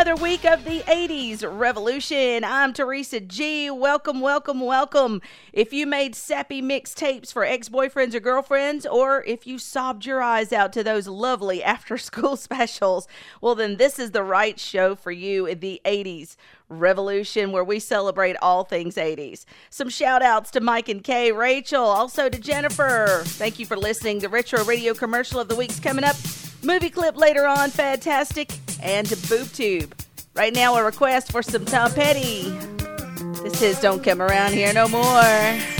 [0.00, 2.42] Another week of the 80s revolution.
[2.42, 3.70] I'm Teresa G.
[3.70, 5.20] Welcome, welcome, welcome.
[5.52, 10.22] If you made sappy mixtapes for ex boyfriends or girlfriends, or if you sobbed your
[10.22, 13.08] eyes out to those lovely after school specials,
[13.42, 16.36] well, then this is the right show for you in the 80s
[16.70, 19.44] revolution where we celebrate all things 80s.
[19.68, 23.20] Some shout outs to Mike and Kay, Rachel, also to Jennifer.
[23.26, 24.20] Thank you for listening.
[24.20, 26.16] The Retro Radio commercial of the week's coming up.
[26.62, 29.94] Movie clip later on, fantastic, and boob tube.
[30.34, 32.50] Right now, a request for some Tom Petty.
[33.42, 35.79] This is Don't Come Around Here No More.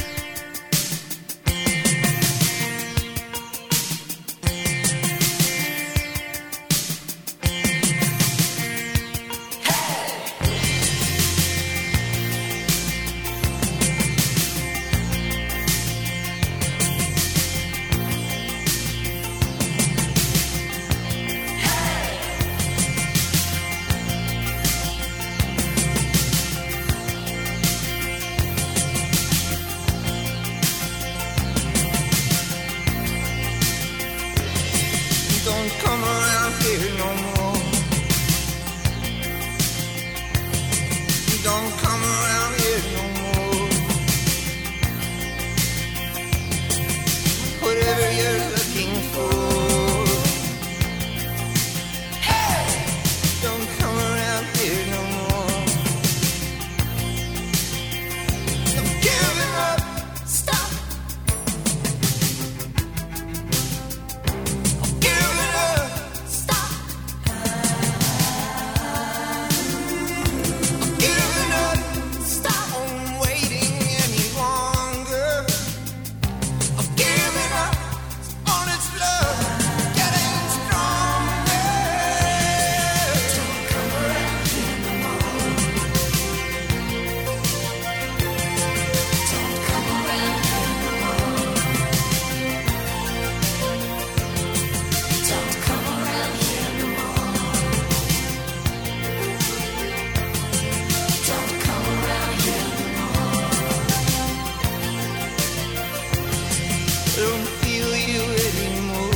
[107.17, 109.11] don't feel you anymore.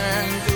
[0.00, 0.47] And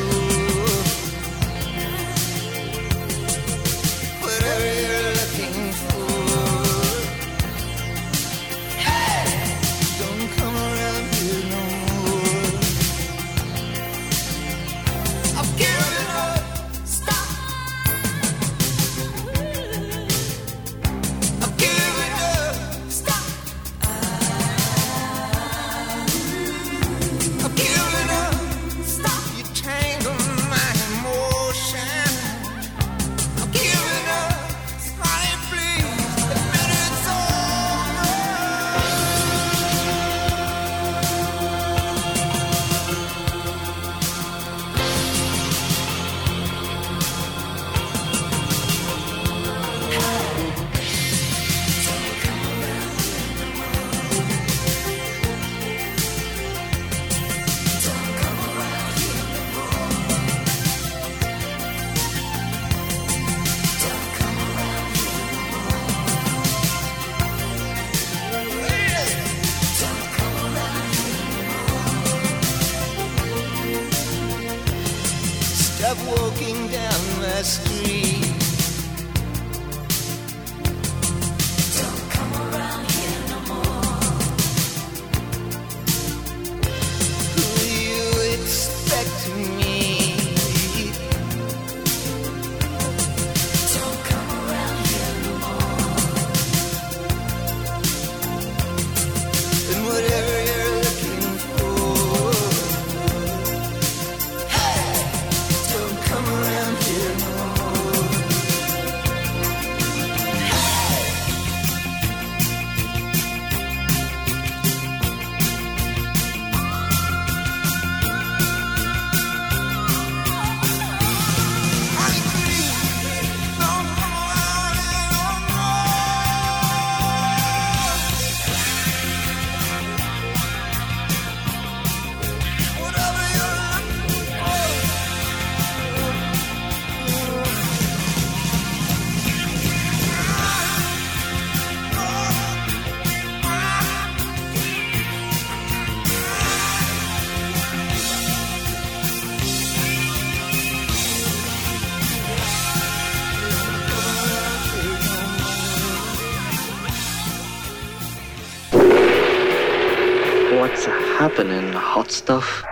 [161.42, 162.71] happening, hot stuff?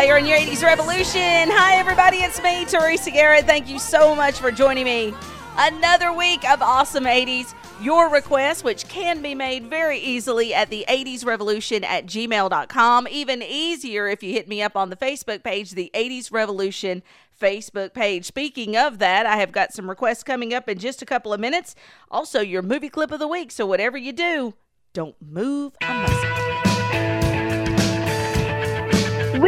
[0.00, 1.50] Uh, you're in your 80s Revolution.
[1.50, 2.18] Hi, everybody.
[2.18, 3.44] It's me, Teresa Garrett.
[3.44, 5.12] Thank you so much for joining me.
[5.58, 7.52] Another week of awesome 80s.
[7.82, 13.08] Your request, which can be made very easily at the 80s Revolution at gmail.com.
[13.08, 17.02] Even easier if you hit me up on the Facebook page, the 80s Revolution
[17.38, 18.24] Facebook page.
[18.24, 21.40] Speaking of that, I have got some requests coming up in just a couple of
[21.40, 21.74] minutes.
[22.10, 23.50] Also, your movie clip of the week.
[23.50, 24.54] So, whatever you do,
[24.94, 26.39] don't move a muscle.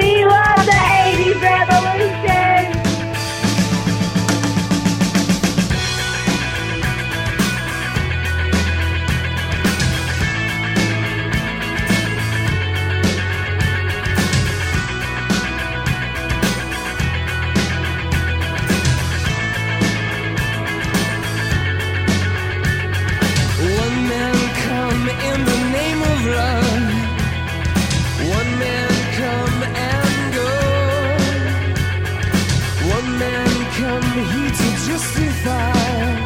[0.03, 2.22] We love the 80s revolution.
[33.75, 36.22] come here to justify.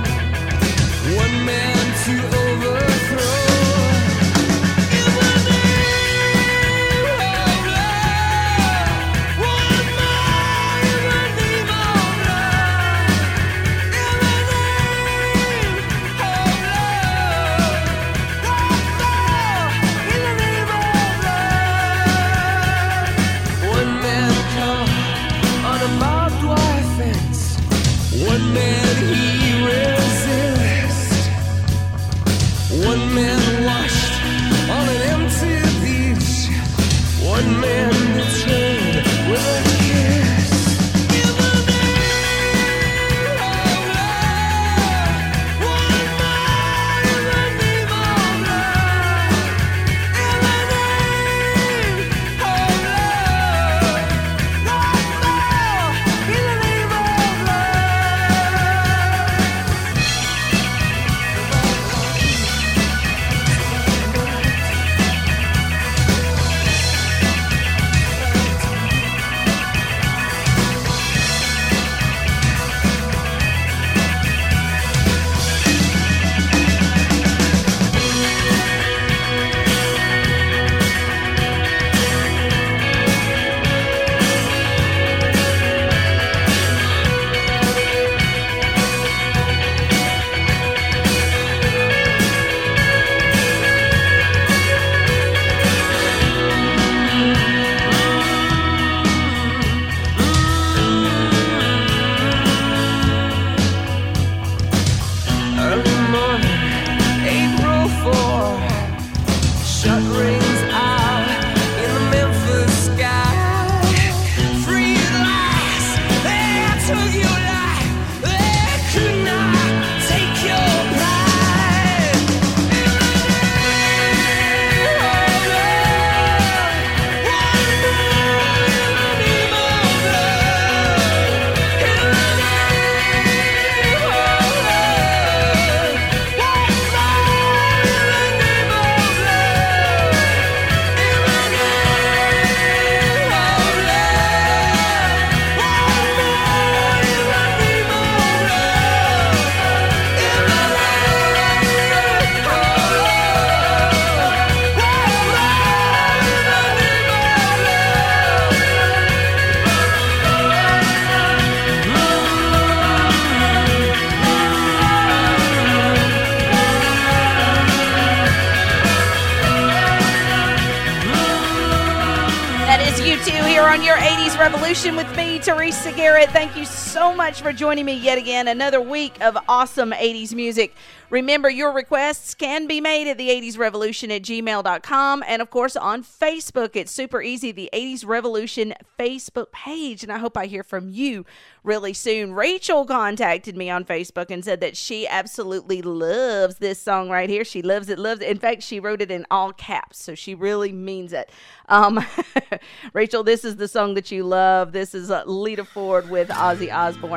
[177.26, 178.46] Much for joining me yet again.
[178.46, 180.72] Another week of awesome 80s music.
[181.10, 185.76] Remember, your requests can be made at the 80s Revolution at gmail.com and, of course,
[185.76, 186.74] on Facebook.
[186.74, 190.02] It's super easy, the 80s Revolution Facebook page.
[190.02, 191.24] And I hope I hear from you
[191.62, 192.32] really soon.
[192.32, 197.44] Rachel contacted me on Facebook and said that she absolutely loves this song right here.
[197.44, 198.28] She loves it, loves it.
[198.28, 201.30] In fact, she wrote it in all caps, so she really means it.
[201.68, 202.04] Um,
[202.92, 204.72] Rachel, this is the song that you love.
[204.72, 207.15] This is uh, Lita Ford with Ozzy Osbourne.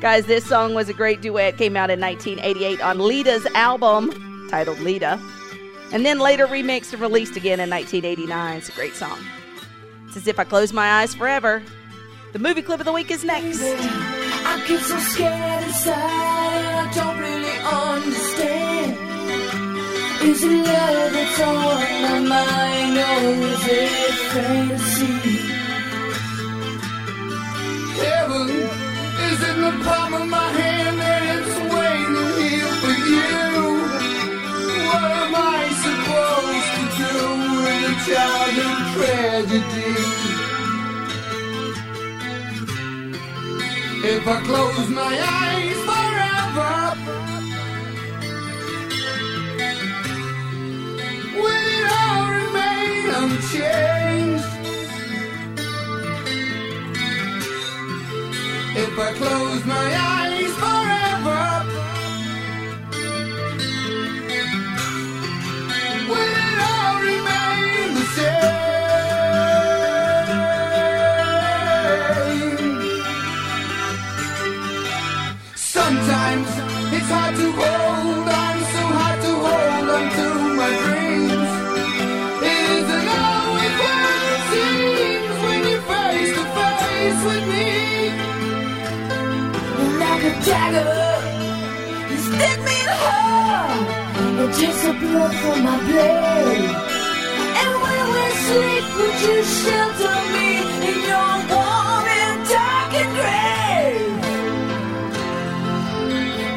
[0.00, 1.56] Guys, this song was a great duet.
[1.56, 5.18] Came out in 1988 on Lita's album titled Lita,
[5.92, 8.56] and then later remixed and released again in 1989.
[8.58, 9.18] It's a great song.
[10.06, 11.62] It's as if I close my eyes forever.
[12.32, 13.60] The movie clip of the week is next.
[13.62, 18.96] I get so scared inside I don't really understand.
[20.22, 21.54] Is it love that's on
[22.02, 25.52] my mind or is it fantasy?
[29.30, 33.40] Is in the palm of my hand and it's waiting here for you.
[34.88, 37.14] What am I supposed to do
[37.74, 39.92] in a childhood tragedy?
[44.14, 45.61] If I close my eyes
[59.02, 60.11] I close my eyes
[90.44, 90.94] dagger,
[92.10, 93.82] you stick me in the heart.
[94.42, 96.74] It blood from my blade.
[97.62, 100.48] And when we sleep, would you shelter me
[100.90, 104.12] in your warm and darkened grave?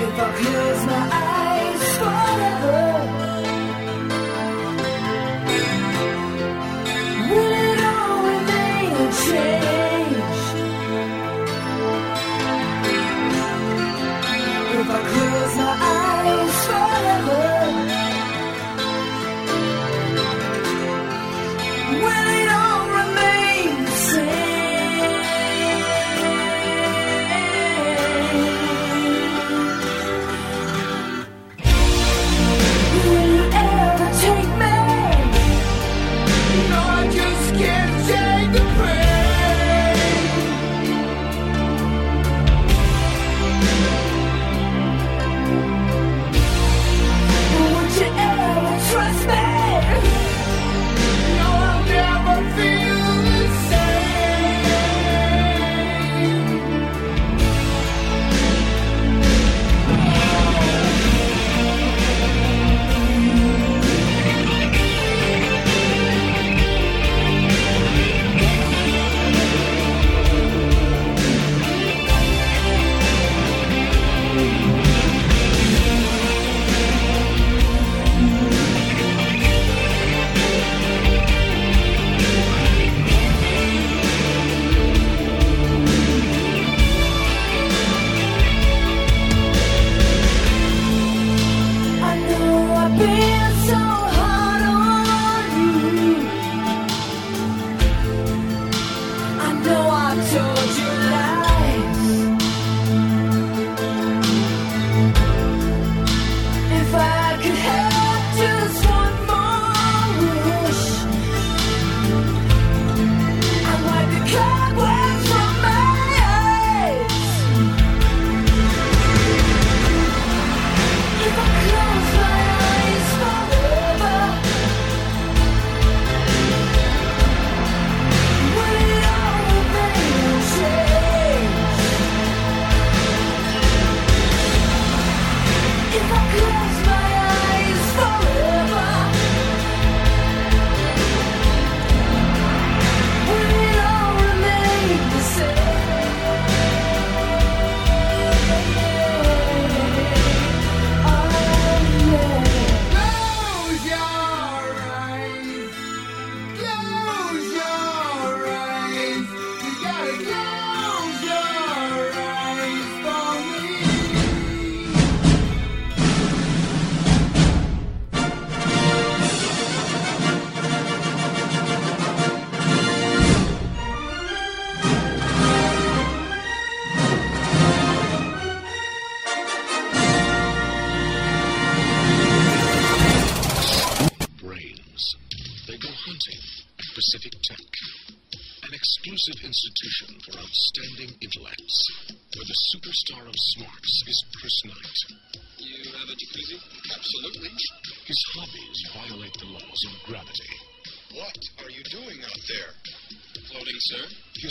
[0.05, 1.24] If I close my eyes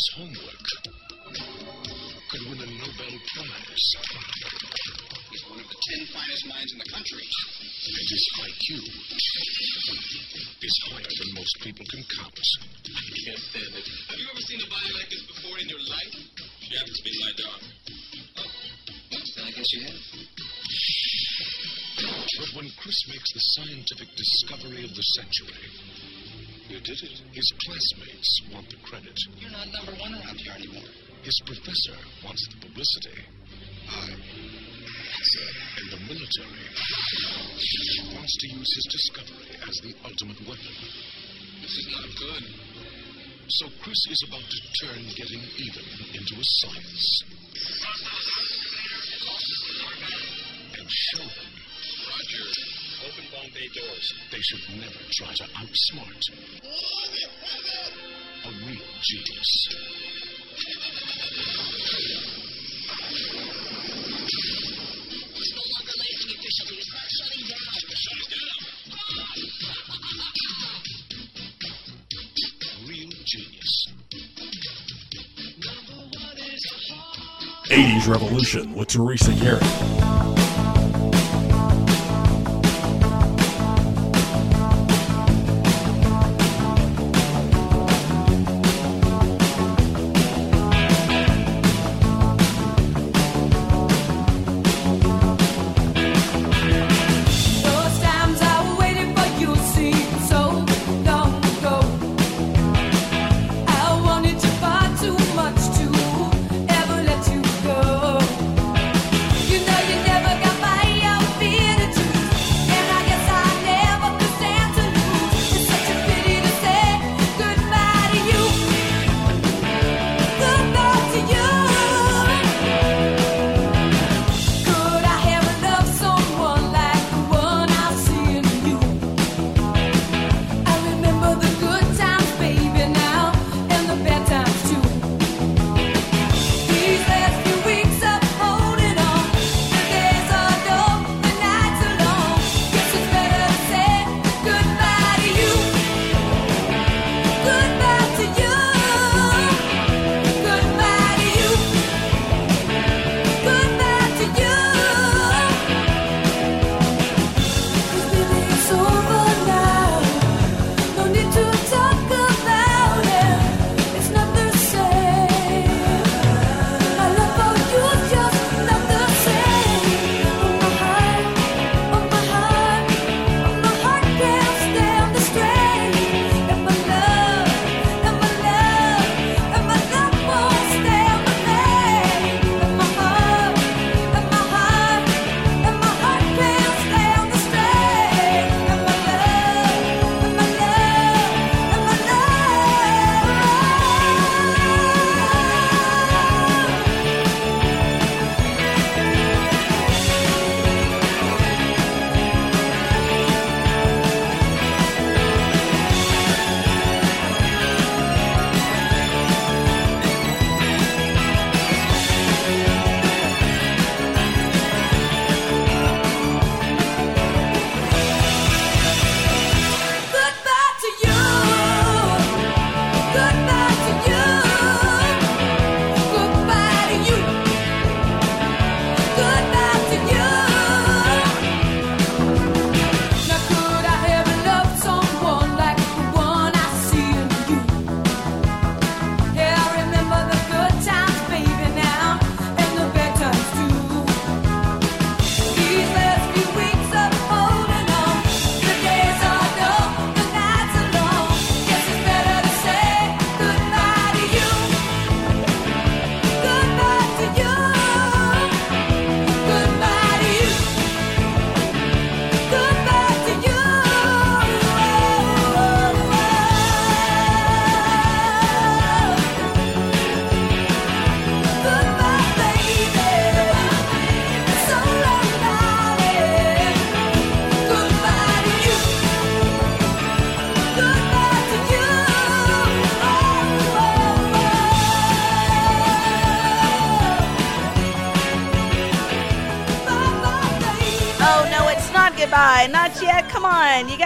[0.05, 0.69] His homework
[2.29, 3.89] could win a Nobel Prize.
[5.33, 7.25] He's one of the ten finest minds in the country.
[7.25, 8.85] And his IQ
[10.61, 12.37] is higher than most people can count.
[12.37, 13.89] I can't stand it.
[14.13, 16.13] Have you ever seen a body like this before in your life?
[16.61, 17.61] She happens to be my dog.
[17.65, 20.01] Oh, well, then I guess you have.
[22.45, 25.65] But when Chris makes the scientific discovery of the century,
[26.75, 27.23] You did it.
[27.31, 29.15] his classmates want the credit.
[29.39, 30.91] You're not number one around here anymore.
[31.23, 31.95] His professor
[32.27, 33.15] wants the publicity.
[33.95, 34.11] I.
[34.11, 36.67] And the military
[38.11, 40.75] wants to use his discovery as the ultimate weapon.
[41.63, 42.43] This is not good.
[43.55, 47.23] So Chris is about to turn getting even into a science.
[50.77, 51.55] And show them
[52.11, 52.74] Roger.
[53.05, 54.15] Open bomb bay doors.
[54.31, 56.23] they should never try to outsmart
[58.45, 59.69] a real genius.
[72.87, 73.89] Real genius.
[77.67, 80.44] 80s Revolution with Teresa Garrett.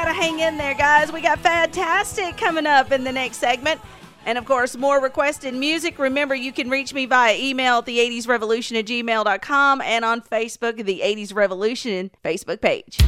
[0.09, 0.15] On.
[0.17, 1.13] You got to hang in there, guys.
[1.13, 3.81] We got Fantastic coming up in the next segment.
[4.27, 5.99] And of course, more requested music.
[5.99, 10.21] Remember, you can reach me via email at the 80s revolution at gmail.com and on
[10.21, 12.99] Facebook, the 80s Revolution Facebook page.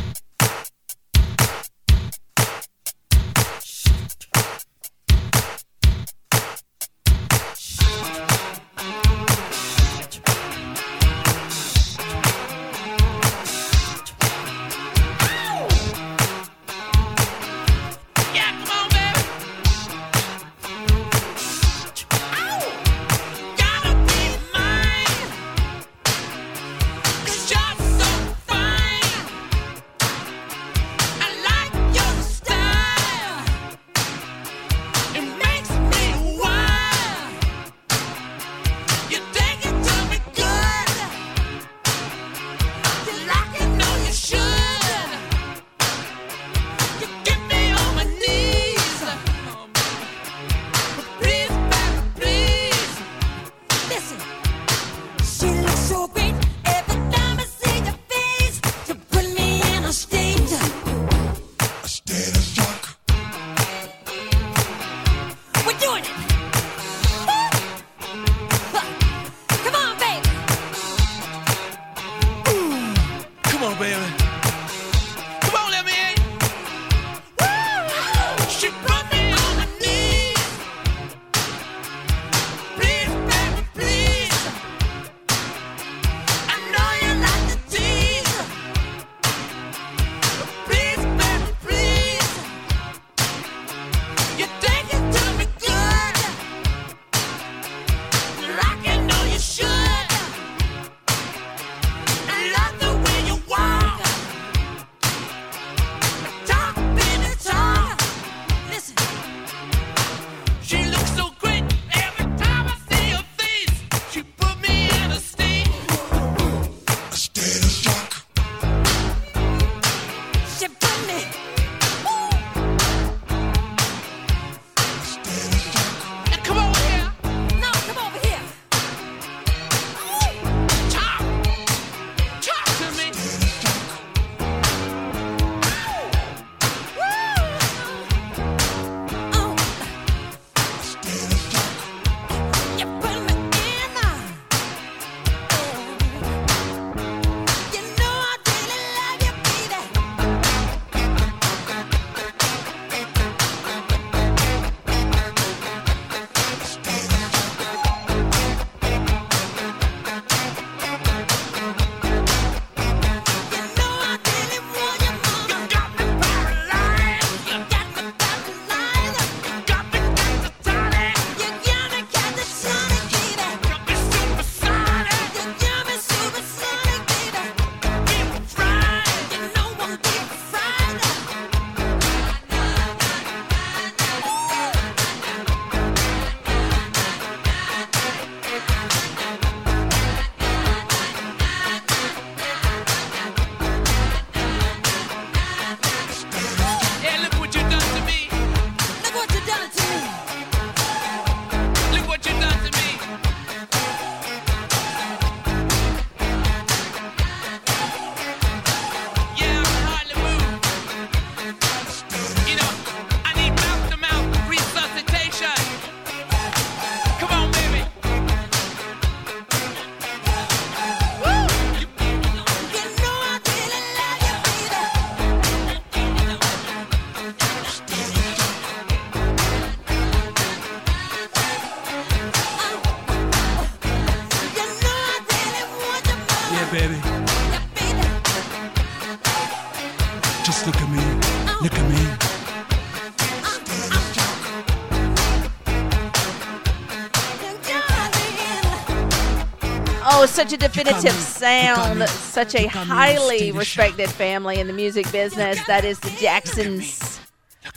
[250.40, 252.08] Such a definitive sound.
[252.08, 255.62] Such a highly respected family in the music business.
[255.66, 257.20] That is the Jacksons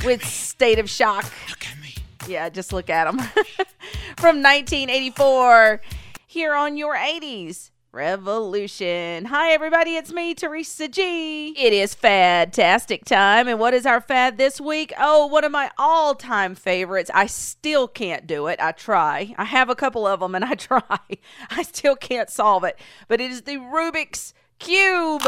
[0.06, 1.26] with State of Shock.
[2.26, 3.18] Yeah, just look at them.
[4.16, 5.82] From 1984
[6.26, 7.63] here on your 80s
[7.94, 9.26] Revolution.
[9.26, 9.98] Hi, everybody.
[9.98, 11.50] It's me, Teresa G.
[11.50, 13.48] It is fantastic time.
[13.48, 14.92] And what is our fad this week?
[14.98, 17.12] Oh, one of my all time favorites.
[17.14, 18.60] I still can't do it.
[18.60, 19.36] I try.
[19.38, 20.82] I have a couple of them and I try.
[21.52, 22.80] I still can't solve it.
[23.08, 25.22] But it is the Rubik's Cube.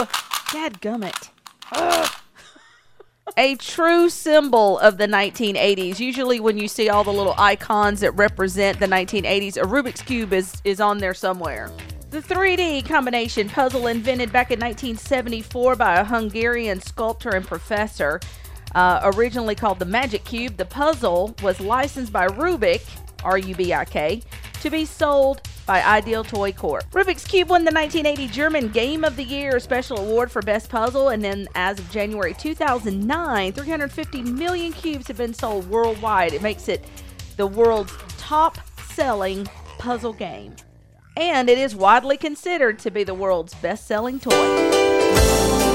[0.52, 1.30] Dad gummit.
[3.38, 6.00] a true symbol of the 1980s.
[6.00, 10.34] Usually, when you see all the little icons that represent the 1980s, a Rubik's Cube
[10.34, 11.72] is, is on there somewhere.
[12.16, 18.22] The 3D combination puzzle invented back in 1974 by a Hungarian sculptor and professor,
[18.74, 20.56] uh, originally called the Magic Cube.
[20.56, 22.84] The puzzle was licensed by Rubik,
[23.26, 24.22] R U B I K,
[24.62, 26.90] to be sold by Ideal Toy Corp.
[26.92, 31.10] Rubik's Cube won the 1980 German Game of the Year Special Award for Best Puzzle,
[31.10, 36.34] and then as of January 2009, 350 million cubes have been sold worldwide.
[36.34, 36.86] It makes it
[37.36, 38.58] the world's top
[38.94, 39.50] selling
[39.80, 40.56] puzzle game.
[41.16, 45.75] And it is widely considered to be the world's best selling toy.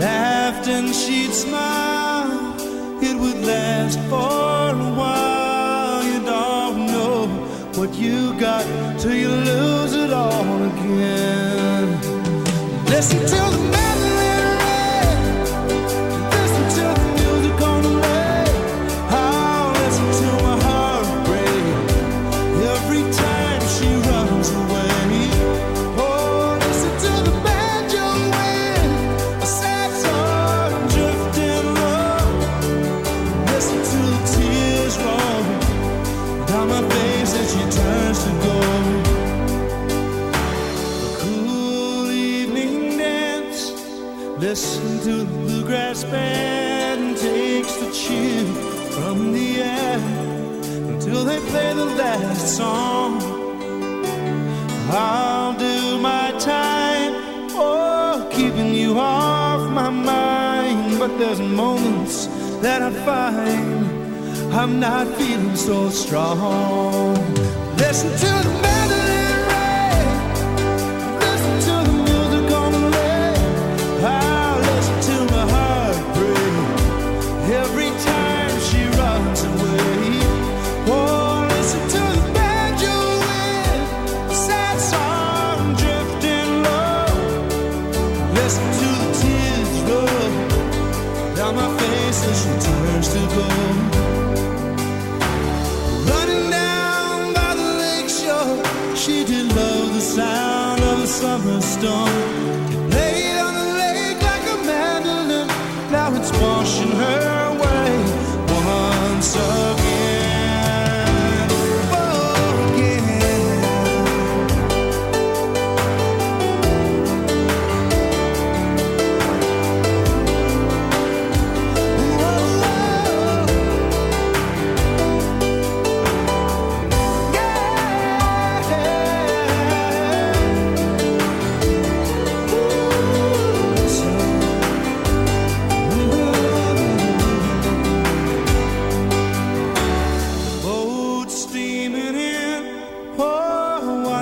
[0.00, 2.54] Laughed and she'd smile.
[3.02, 6.02] It would last for a while.
[6.02, 7.26] You don't know
[7.78, 8.64] what you got
[8.98, 11.88] till you lose it all again.
[12.86, 13.89] Listen to the mandolin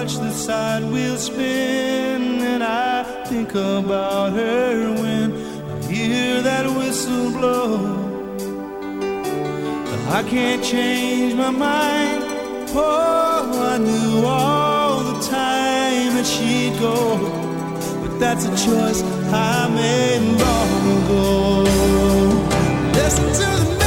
[0.09, 5.33] watch the side wheel spin, and I think about her when
[5.71, 7.77] I hear that whistle blow.
[10.09, 12.25] I can't change my mind.
[12.71, 16.97] Oh, I knew all the time that she'd go,
[18.01, 21.29] but that's a choice I made long ago.
[22.95, 23.78] Listen to the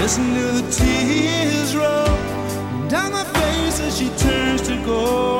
[0.00, 5.31] Listen to the tears roll down my face as she turns to go.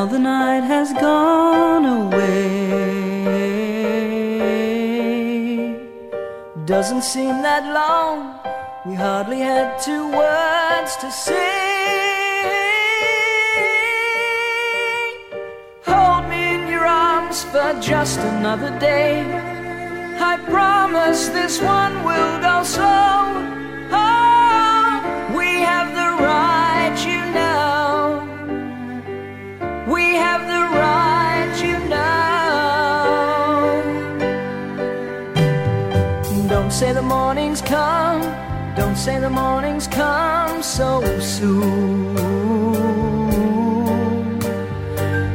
[0.00, 2.30] Now the night has gone away.
[6.64, 8.16] Doesn't seem that long,
[8.86, 11.52] we hardly had two words to say.
[15.90, 19.12] Hold me in your arms for just another day.
[20.32, 23.59] I promise this one will go slow.
[36.80, 38.22] Say the morning's come.
[38.74, 42.14] Don't say the morning's come so soon.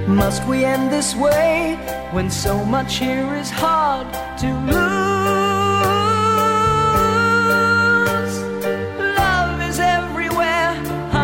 [0.07, 1.77] Must we end this way
[2.13, 4.07] when so much here is hard
[4.39, 4.83] to lose?
[9.19, 10.71] Love is everywhere,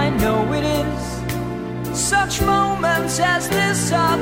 [0.04, 2.00] I know it is.
[2.00, 4.20] Such moments as this are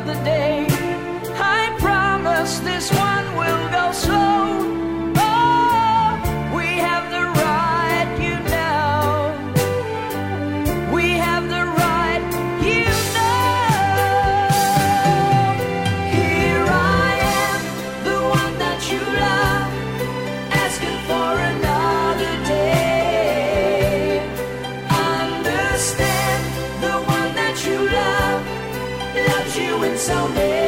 [0.00, 0.66] another day.
[1.36, 3.69] I promise this one will
[30.00, 30.59] so many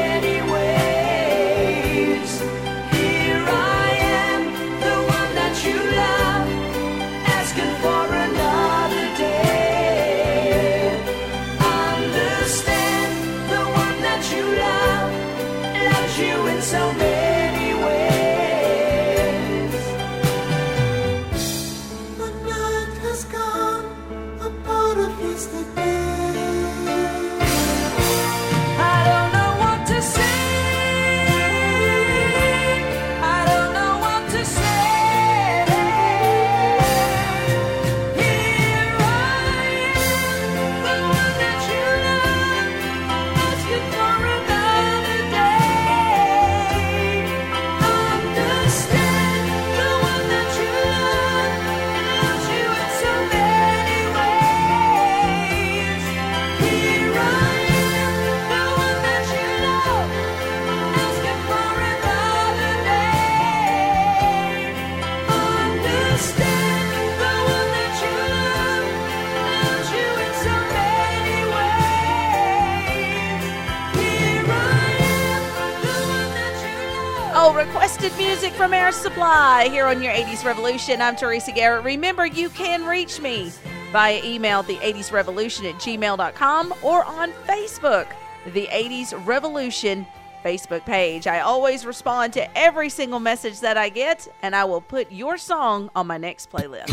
[78.63, 81.03] from Air Supply here on your 80s Revolution.
[81.03, 81.85] I'm Teresa Garrett.
[81.85, 83.51] Remember, you can reach me
[83.91, 88.07] via email, the 80s Revolution at gmail.com, or on Facebook,
[88.53, 90.07] the 80s Revolution
[90.45, 91.27] Facebook page.
[91.27, 95.39] I always respond to every single message that I get, and I will put your
[95.39, 96.87] song on my next playlist.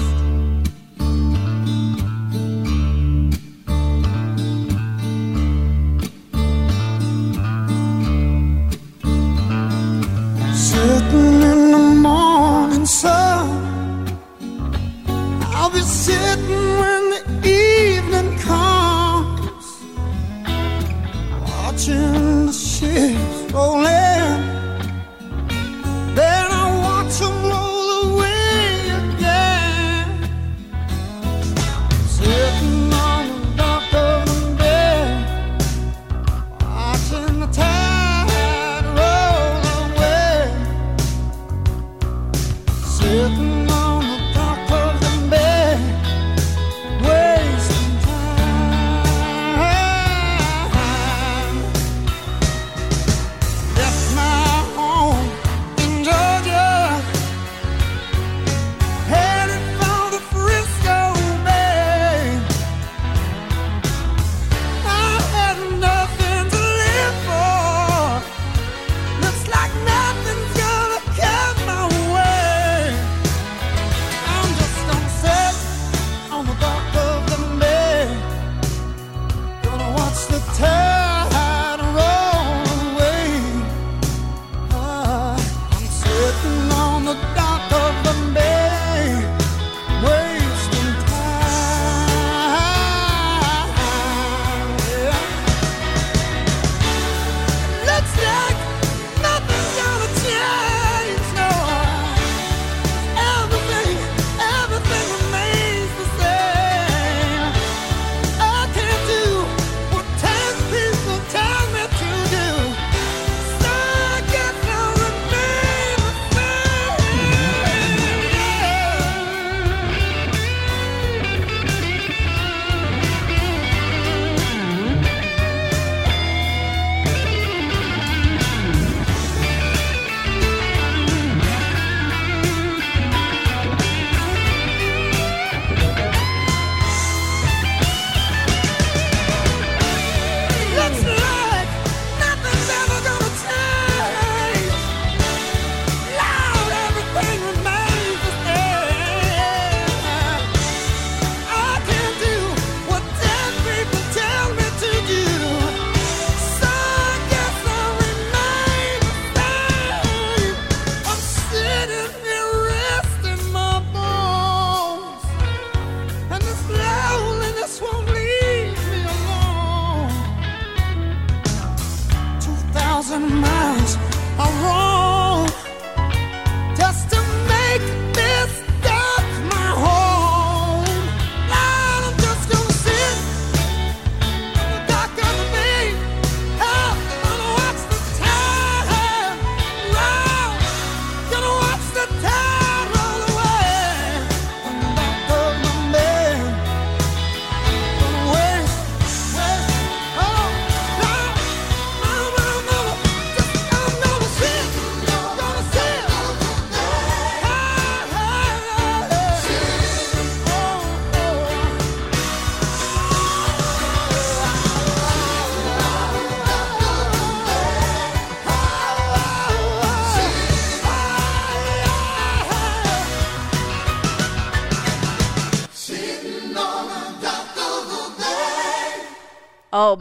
[10.59, 11.09] Sitting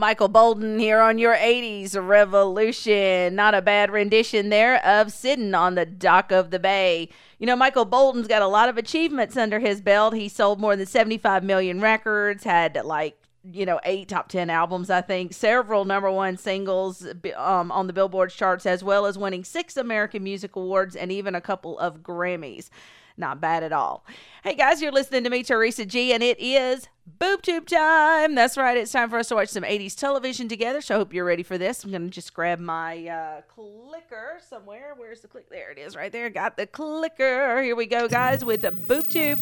[0.08, 3.34] Michael Bolton here on your 80s Revolution.
[3.34, 7.10] Not a bad rendition there of Sitting on the Dock of the Bay.
[7.38, 10.14] You know, Michael Bolton's got a lot of achievements under his belt.
[10.14, 13.18] He sold more than 75 million records, had like,
[13.52, 17.06] you know, eight top 10 albums, I think, several number one singles
[17.36, 21.34] um, on the Billboard charts, as well as winning six American Music Awards and even
[21.34, 22.70] a couple of Grammys.
[23.18, 24.06] Not bad at all.
[24.42, 26.88] Hey guys, you're listening to me, Teresa G, and it is
[27.18, 28.34] Boob Tube time.
[28.34, 28.76] That's right.
[28.76, 30.80] It's time for us to watch some 80s television together.
[30.82, 31.82] So I hope you're ready for this.
[31.84, 34.92] I'm going to just grab my uh, clicker somewhere.
[34.96, 35.48] Where's the click?
[35.48, 36.28] There it is, right there.
[36.28, 37.62] Got the clicker.
[37.62, 39.38] Here we go, guys, with the Boob Tube.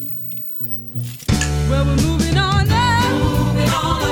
[1.69, 3.11] Well, we're moving on up.
[3.11, 4.06] Moving on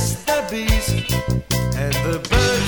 [0.00, 0.88] The bees
[1.76, 2.59] and the birds.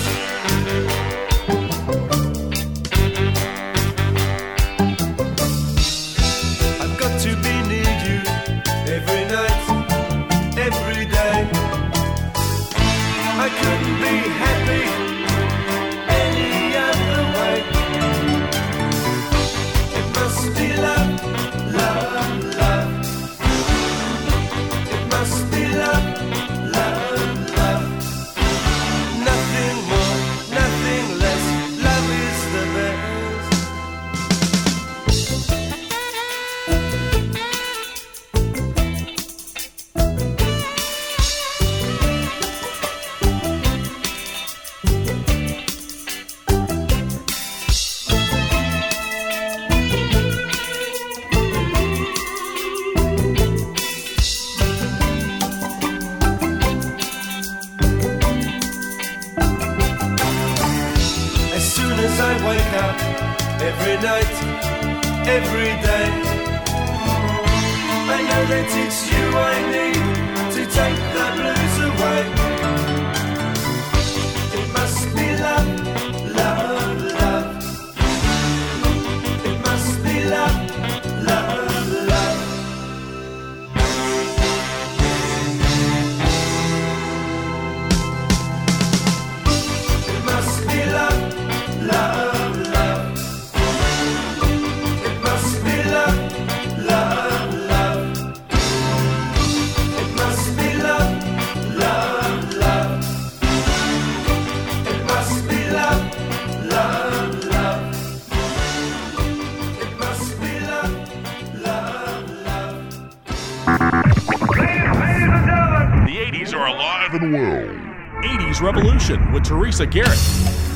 [118.60, 120.71] Revolution with Teresa Garrett.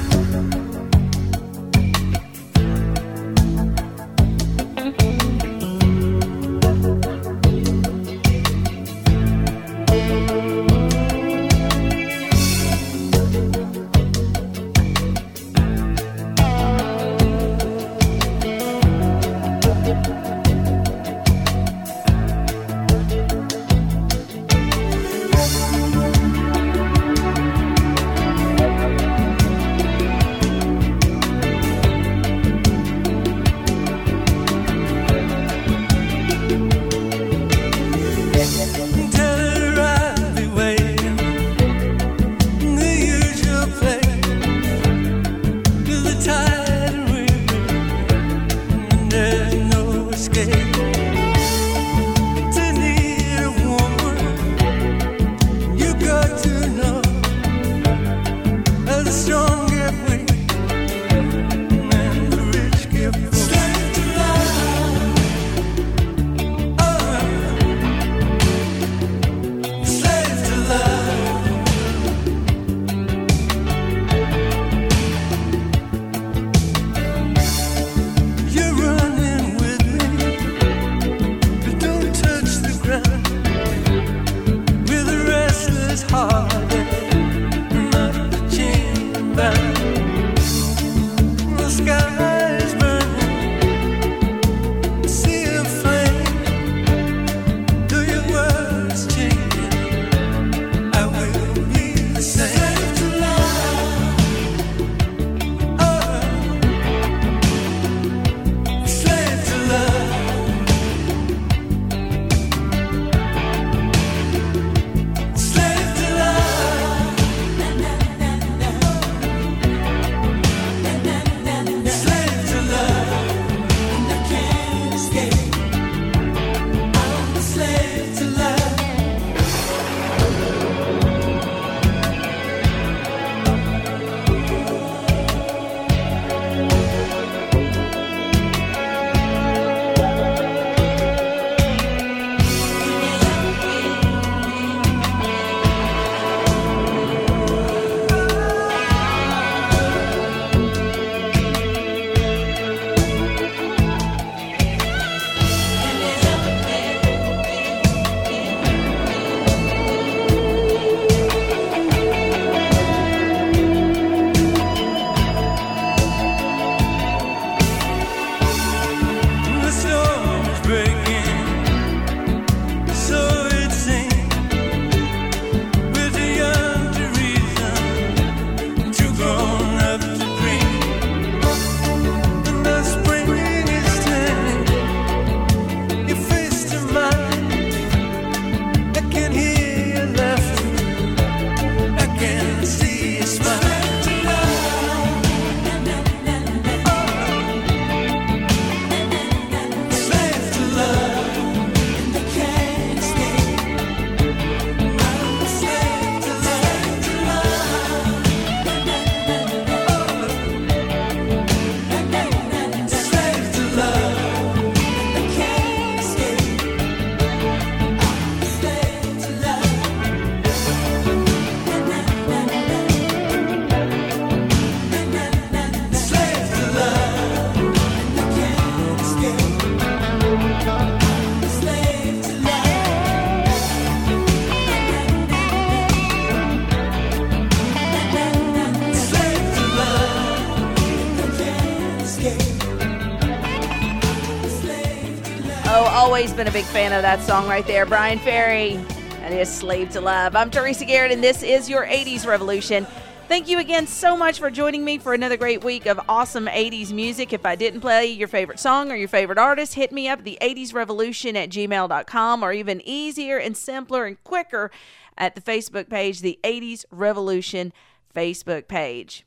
[245.69, 247.85] Oh, always been a big fan of that song right there.
[247.85, 248.73] Bryan Ferry
[249.21, 250.35] and his Slave to Love.
[250.35, 252.87] I'm Teresa Garrett, and this is your 80s Revolution.
[253.29, 256.93] Thank you again so much for joining me for another great week of awesome 80s
[256.93, 257.35] music.
[257.35, 260.39] If I didn't play your favorite song or your favorite artist, hit me up the
[260.41, 264.71] 80s Revolution at gmail.com or even easier and simpler and quicker
[265.19, 267.75] at the Facebook page, the 80s Revolution
[268.15, 269.26] Facebook page.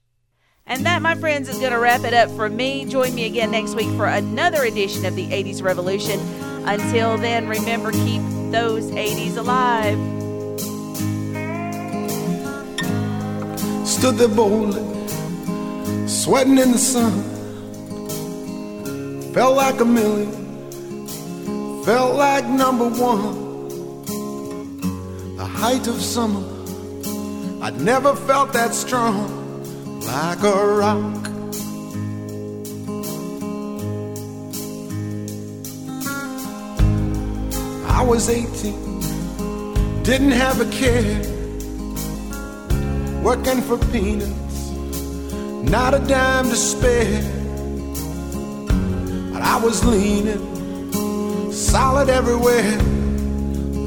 [0.69, 2.85] And that, my friends, is going to wrap it up for me.
[2.85, 6.19] Join me again next week for another edition of the 80s Revolution.
[6.67, 9.97] Until then, remember, keep those 80s alive.
[13.87, 14.83] Stood there boldly,
[16.07, 17.23] sweating in the sun.
[19.33, 20.31] Felt like a million,
[21.83, 24.05] felt like number one.
[25.35, 26.43] The height of summer,
[27.63, 29.48] I'd never felt that strong
[30.05, 31.27] like a rock.
[37.87, 41.21] I was 18, didn't have a care,
[43.21, 44.71] working for peanuts,
[45.69, 47.21] not a dime to spare.
[49.33, 52.77] But I was leaning, solid everywhere,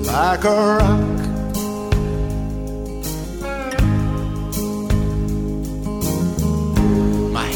[0.05, 1.22] like a rock.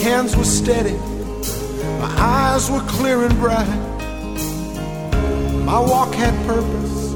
[0.07, 0.97] Hands were steady,
[1.99, 3.67] my eyes were clear and bright.
[5.65, 7.13] My walk had purpose,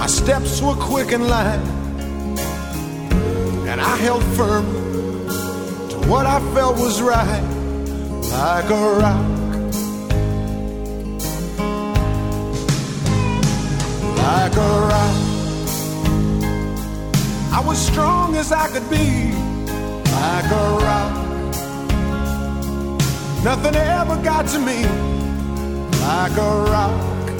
[0.00, 1.60] my steps were quick and light.
[3.70, 4.64] And I held firm
[5.90, 7.44] to what I felt was right,
[8.32, 9.26] like a rock.
[14.24, 15.16] Like a rock.
[17.58, 19.32] I was strong as I could be,
[20.12, 21.25] like a rock.
[23.46, 24.82] Nothing ever got to me,
[26.02, 27.30] like a rock.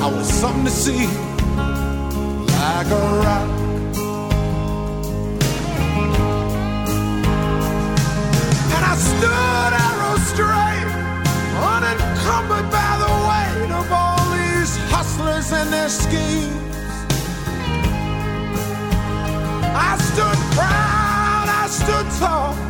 [0.00, 1.06] I was something to see,
[2.64, 3.50] like a rock.
[8.74, 10.88] And I stood arrow straight,
[11.74, 16.56] unencumbered by the weight of all these hustlers and their schemes.
[19.76, 22.65] I stood proud, I stood tall,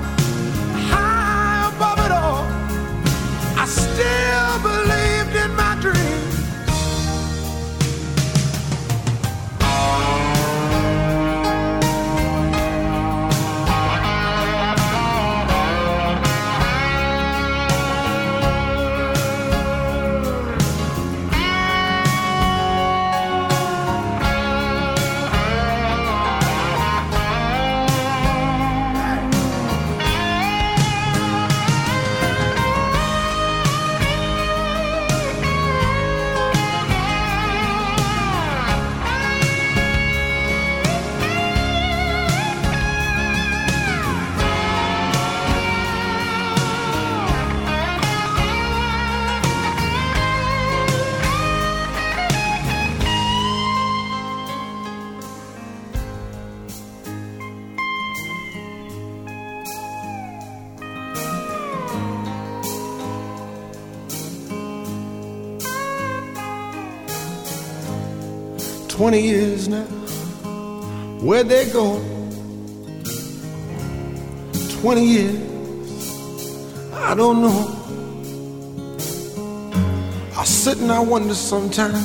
[3.96, 4.45] still
[69.06, 69.84] 20 years now.
[71.20, 72.02] where they go?
[74.80, 77.60] 20 years, I don't know.
[80.36, 82.04] I sit and I wonder sometimes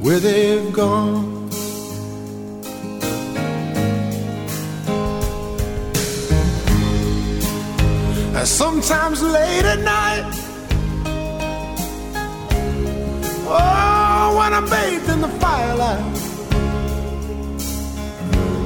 [0.00, 1.50] where they've gone.
[8.36, 10.41] And sometimes late at night.
[14.62, 16.14] I'm bathed in the firelight,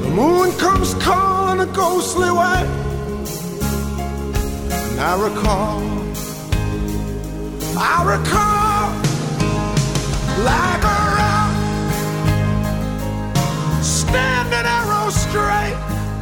[0.02, 2.66] the moon comes calling a ghostly white.
[4.90, 5.80] And I recall,
[7.78, 8.92] I recall,
[10.44, 11.54] like a rock,
[13.82, 15.78] standing arrow straight,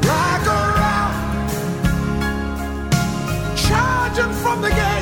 [0.07, 1.15] like a rock
[3.57, 4.94] charging from the gate.